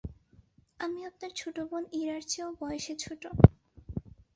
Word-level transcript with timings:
আমি 0.79 0.99
আপনার 1.09 1.31
ছোটবোন 1.35 1.83
ইরার 1.99 2.23
চেয়েও 2.27 2.49
বয়সে 2.59 2.93
ছোট। 3.03 3.23